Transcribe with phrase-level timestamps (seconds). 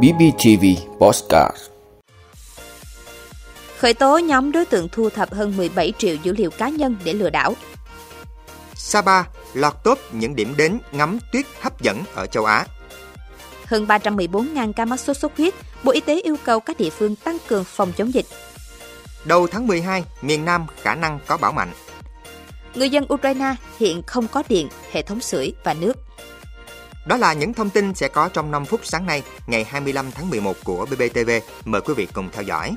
[0.00, 0.64] BBTV
[0.98, 1.56] Postcard
[3.78, 7.12] Khởi tố nhóm đối tượng thu thập hơn 17 triệu dữ liệu cá nhân để
[7.12, 7.54] lừa đảo.
[8.74, 9.22] Sapa
[9.54, 12.66] lọt top những điểm đến ngắm tuyết hấp dẫn ở châu Á.
[13.66, 15.54] Hơn 314.000 ca mắc sốt xuất huyết,
[15.84, 18.26] Bộ Y tế yêu cầu các địa phương tăng cường phòng chống dịch.
[19.24, 21.72] Đầu tháng 12, miền Nam khả năng có bão mạnh.
[22.74, 25.96] Người dân Ukraine hiện không có điện, hệ thống sưởi và nước.
[27.06, 30.30] Đó là những thông tin sẽ có trong 5 phút sáng nay, ngày 25 tháng
[30.30, 31.30] 11 của BBTV.
[31.64, 32.74] Mời quý vị cùng theo dõi.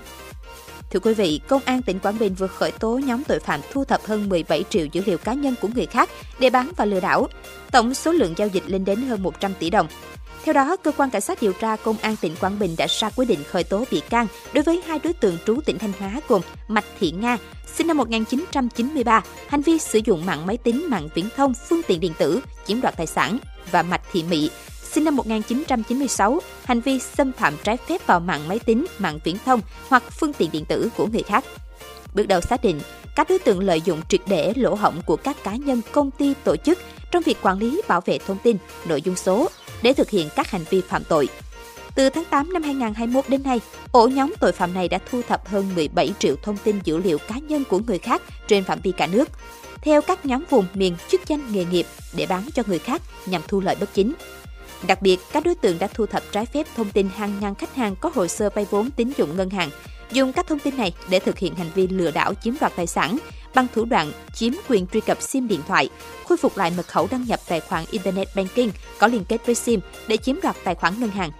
[0.92, 3.86] Thưa quý vị, Công an tỉnh Quảng Bình vừa khởi tố nhóm tội phạm thu
[3.86, 6.10] thập hơn 17 triệu dữ liệu cá nhân của người khác
[6.40, 7.28] để bán và lừa đảo.
[7.72, 9.88] Tổng số lượng giao dịch lên đến hơn 100 tỷ đồng.
[10.44, 13.10] Theo đó, cơ quan cảnh sát điều tra công an tỉnh Quảng Bình đã ra
[13.16, 16.22] quyết định khởi tố bị can đối với hai đối tượng trú tỉnh Thanh Hóa
[16.28, 17.38] gồm Mạch Thị Nga,
[17.76, 22.00] sinh năm 1993, hành vi sử dụng mạng máy tính, mạng viễn thông, phương tiện
[22.00, 23.38] điện tử chiếm đoạt tài sản
[23.72, 24.50] và Mạch Thị Mỹ,
[24.84, 29.38] sinh năm 1996, hành vi xâm phạm trái phép vào mạng máy tính, mạng viễn
[29.46, 31.46] thông hoặc phương tiện điện tử của người khác.
[32.14, 32.80] Bước đầu xác định,
[33.16, 36.34] các đối tượng lợi dụng triệt để lỗ hổng của các cá nhân, công ty,
[36.44, 36.80] tổ chức
[37.12, 39.50] trong việc quản lý bảo vệ thông tin, nội dung số
[39.82, 41.28] để thực hiện các hành vi phạm tội.
[41.96, 45.48] Từ tháng 8 năm 2021 đến nay, ổ nhóm tội phạm này đã thu thập
[45.48, 48.92] hơn 17 triệu thông tin dữ liệu cá nhân của người khác trên phạm vi
[48.92, 49.30] cả nước,
[49.86, 53.42] theo các nhóm vùng miền chức danh nghề nghiệp để bán cho người khác nhằm
[53.48, 54.14] thu lợi bất chính.
[54.88, 57.76] Đặc biệt, các đối tượng đã thu thập trái phép thông tin hàng ngàn khách
[57.76, 59.70] hàng có hồ sơ vay vốn tín dụng ngân hàng,
[60.12, 62.88] dùng các thông tin này để thực hiện hành vi lừa đảo chiếm đoạt tài
[62.88, 63.18] sản
[63.56, 65.90] bằng thủ đoạn chiếm quyền truy cập SIM điện thoại,
[66.28, 69.56] khôi phục lại mật khẩu đăng nhập tài khoản Internet Banking có liên kết với
[69.56, 71.32] SIM để chiếm đoạt tài khoản ngân hàng.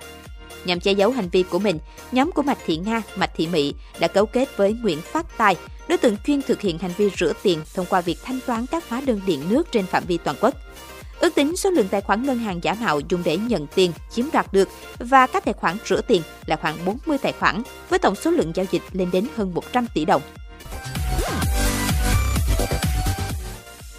[0.66, 1.80] Nhằm che giấu hành vi của mình,
[2.12, 5.56] nhóm của Mạch Thị Nga, Mạch Thị Mỹ đã cấu kết với Nguyễn Phát Tài,
[5.88, 8.90] đối tượng chuyên thực hiện hành vi rửa tiền thông qua việc thanh toán các
[8.90, 10.54] hóa đơn điện nước trên phạm vi toàn quốc.
[11.20, 14.26] Ước tính số lượng tài khoản ngân hàng giả mạo dùng để nhận tiền chiếm
[14.34, 14.70] đoạt được
[15.00, 18.52] và các tài khoản rửa tiền là khoảng 40 tài khoản, với tổng số lượng
[18.56, 20.22] giao dịch lên đến hơn 100 tỷ đồng.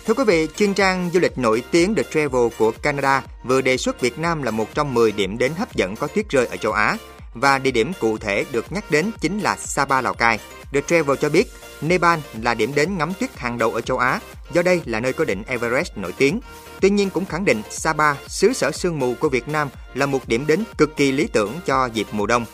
[0.07, 3.77] Thưa quý vị, chuyên trang du lịch nổi tiếng The Travel của Canada vừa đề
[3.77, 6.57] xuất Việt Nam là một trong 10 điểm đến hấp dẫn có tuyết rơi ở
[6.57, 6.97] châu Á
[7.41, 10.39] và địa điểm cụ thể được nhắc đến chính là Sapa Lào Cai.
[10.73, 14.21] The Travel cho biết Nepal là điểm đến ngắm tuyết hàng đầu ở châu Á,
[14.53, 16.41] do đây là nơi có đỉnh Everest nổi tiếng.
[16.81, 20.29] Tuy nhiên cũng khẳng định Sapa, xứ sở sương mù của Việt Nam là một
[20.29, 22.47] điểm đến cực kỳ lý tưởng cho dịp mùa đông.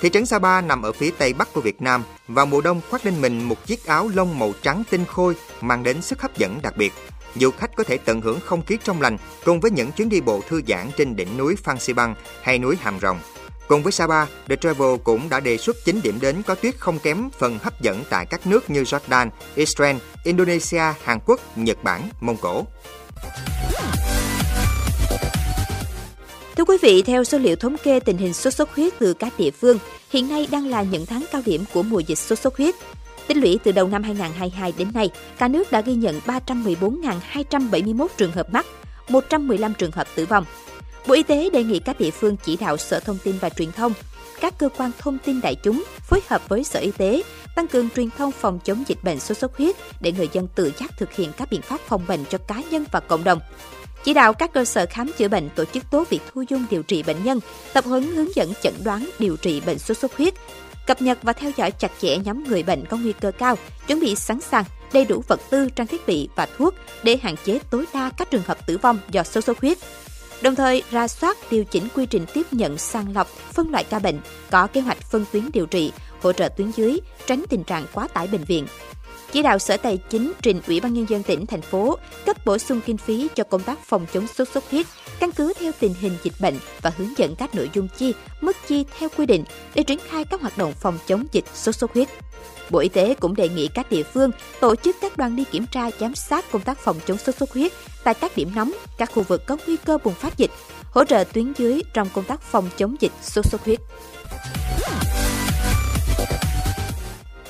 [0.00, 3.06] Thị trấn Sapa nằm ở phía tây bắc của Việt Nam và mùa đông khoác
[3.06, 6.62] lên mình một chiếc áo lông màu trắng tinh khôi mang đến sức hấp dẫn
[6.62, 6.92] đặc biệt.
[7.34, 10.20] Du khách có thể tận hưởng không khí trong lành cùng với những chuyến đi
[10.20, 13.18] bộ thư giãn trên đỉnh núi Phan Xi Băng hay núi Hàm Rồng.
[13.68, 16.98] Cùng với Sapa, The Travel cũng đã đề xuất 9 điểm đến có tuyết không
[16.98, 22.08] kém phần hấp dẫn tại các nước như Jordan, Israel, Indonesia, Hàn Quốc, Nhật Bản,
[22.20, 22.64] Mông Cổ.
[26.56, 29.32] Thưa quý vị, theo số liệu thống kê tình hình sốt xuất huyết từ các
[29.38, 29.78] địa phương,
[30.10, 32.74] hiện nay đang là những tháng cao điểm của mùa dịch sốt xuất huyết.
[33.26, 38.32] Tính lũy từ đầu năm 2022 đến nay, cả nước đã ghi nhận 314.271 trường
[38.32, 38.66] hợp mắc,
[39.08, 40.44] 115 trường hợp tử vong.
[41.08, 43.72] Bộ Y tế đề nghị các địa phương chỉ đạo Sở Thông tin và Truyền
[43.72, 43.92] thông,
[44.40, 47.22] các cơ quan thông tin đại chúng phối hợp với Sở Y tế
[47.56, 50.72] tăng cường truyền thông phòng chống dịch bệnh sốt xuất huyết để người dân tự
[50.78, 53.40] giác thực hiện các biện pháp phòng bệnh cho cá nhân và cộng đồng.
[54.04, 56.82] Chỉ đạo các cơ sở khám chữa bệnh tổ chức tốt việc thu dung điều
[56.82, 57.40] trị bệnh nhân,
[57.72, 60.34] tập huấn hướng dẫn chẩn đoán điều trị bệnh sốt xuất huyết,
[60.86, 64.00] cập nhật và theo dõi chặt chẽ nhóm người bệnh có nguy cơ cao, chuẩn
[64.00, 67.58] bị sẵn sàng đầy đủ vật tư, trang thiết bị và thuốc để hạn chế
[67.70, 69.78] tối đa các trường hợp tử vong do sốt xuất huyết.
[70.42, 73.98] Đồng thời, ra soát điều chỉnh quy trình tiếp nhận sàng lọc, phân loại ca
[73.98, 74.18] bệnh,
[74.50, 78.08] có kế hoạch phân tuyến điều trị, hỗ trợ tuyến dưới, tránh tình trạng quá
[78.08, 78.66] tải bệnh viện.
[79.32, 82.58] Chỉ đạo Sở Tài chính trình Ủy ban Nhân dân tỉnh, thành phố cấp bổ
[82.58, 84.86] sung kinh phí cho công tác phòng chống sốt xuất huyết,
[85.20, 88.56] căn cứ theo tình hình dịch bệnh và hướng dẫn các nội dung chi, mức
[88.68, 89.44] chi theo quy định
[89.74, 92.08] để triển khai các hoạt động phòng chống dịch sốt xuất huyết.
[92.70, 94.30] Bộ Y tế cũng đề nghị các địa phương
[94.60, 97.52] tổ chức các đoàn đi kiểm tra giám sát công tác phòng chống sốt xuất
[97.52, 97.72] huyết
[98.04, 100.50] tại các điểm nóng, các khu vực có nguy cơ bùng phát dịch,
[100.90, 103.80] hỗ trợ tuyến dưới trong công tác phòng chống dịch sốt xuất huyết.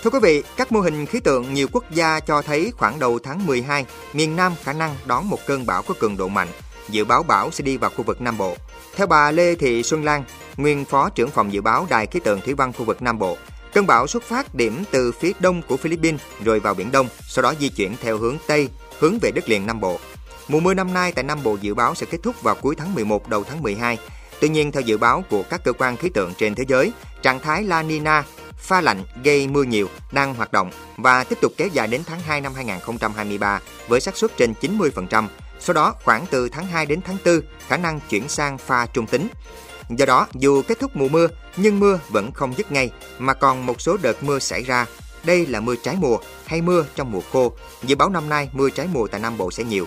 [0.03, 3.19] Thưa quý vị, các mô hình khí tượng nhiều quốc gia cho thấy khoảng đầu
[3.19, 6.49] tháng 12, miền Nam khả năng đón một cơn bão có cường độ mạnh.
[6.89, 8.57] Dự báo bão sẽ đi vào khu vực Nam Bộ.
[8.97, 10.25] Theo bà Lê Thị Xuân Lan,
[10.57, 13.37] nguyên phó trưởng phòng dự báo Đài khí tượng thủy văn khu vực Nam Bộ,
[13.75, 17.43] cơn bão xuất phát điểm từ phía đông của Philippines rồi vào biển Đông, sau
[17.43, 18.69] đó di chuyển theo hướng Tây,
[18.99, 19.99] hướng về đất liền Nam Bộ.
[20.49, 22.95] Mùa mưa năm nay tại Nam Bộ dự báo sẽ kết thúc vào cuối tháng
[22.95, 23.99] 11 đầu tháng 12.
[24.41, 26.93] Tuy nhiên, theo dự báo của các cơ quan khí tượng trên thế giới,
[27.23, 28.25] trạng thái La Nina
[28.59, 32.21] pha lạnh gây mưa nhiều đang hoạt động và tiếp tục kéo dài đến tháng
[32.21, 35.27] 2 năm 2023 với xác suất trên 90%.
[35.61, 39.07] Sau đó, khoảng từ tháng 2 đến tháng 4, khả năng chuyển sang pha trung
[39.07, 39.29] tính.
[39.89, 43.67] Do đó, dù kết thúc mùa mưa, nhưng mưa vẫn không dứt ngay, mà còn
[43.67, 44.87] một số đợt mưa xảy ra.
[45.25, 47.53] Đây là mưa trái mùa hay mưa trong mùa khô.
[47.83, 49.87] Dự báo năm nay mưa trái mùa tại Nam Bộ sẽ nhiều.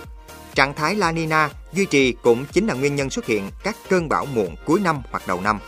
[0.55, 4.09] Trạng thái La Nina duy trì cũng chính là nguyên nhân xuất hiện các cơn
[4.09, 5.59] bão muộn cuối năm hoặc đầu năm.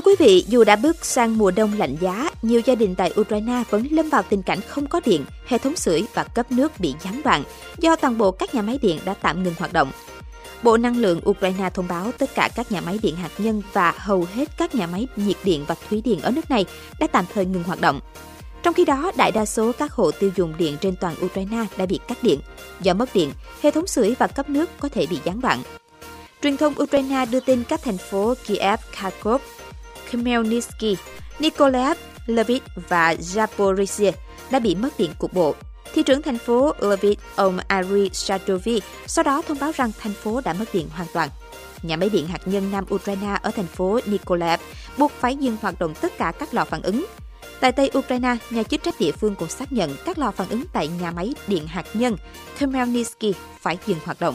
[0.00, 3.12] Thưa quý vị, dù đã bước sang mùa đông lạnh giá, nhiều gia đình tại
[3.20, 6.80] Ukraine vẫn lâm vào tình cảnh không có điện, hệ thống sưởi và cấp nước
[6.80, 7.44] bị gián đoạn
[7.78, 9.90] do toàn bộ các nhà máy điện đã tạm ngừng hoạt động.
[10.62, 13.94] Bộ Năng lượng Ukraine thông báo tất cả các nhà máy điện hạt nhân và
[13.96, 16.64] hầu hết các nhà máy nhiệt điện và thủy điện ở nước này
[17.00, 18.00] đã tạm thời ngừng hoạt động.
[18.62, 21.86] Trong khi đó, đại đa số các hộ tiêu dùng điện trên toàn Ukraine đã
[21.86, 22.40] bị cắt điện.
[22.80, 23.32] Do mất điện,
[23.62, 25.62] hệ thống sưởi và cấp nước có thể bị gián đoạn.
[26.42, 29.40] Truyền thông Ukraine đưa tin các thành phố Kiev, Kharkov,
[30.10, 30.96] Khmelnytsky,
[31.38, 31.96] Nikolaev,
[32.26, 34.12] Lviv và Zaporizhia
[34.50, 35.54] đã bị mất điện cục bộ.
[35.94, 40.40] Thị trưởng thành phố Lviv, ông Ari Shadovi, sau đó thông báo rằng thành phố
[40.44, 41.28] đã mất điện hoàn toàn.
[41.82, 44.60] Nhà máy điện hạt nhân Nam Ukraine ở thành phố Nikolaev
[44.98, 47.06] buộc phải dừng hoạt động tất cả các lò phản ứng.
[47.60, 50.64] Tại Tây Ukraine, nhà chức trách địa phương cũng xác nhận các lò phản ứng
[50.72, 52.16] tại nhà máy điện hạt nhân
[52.58, 54.34] Khmelnytsky phải dừng hoạt động.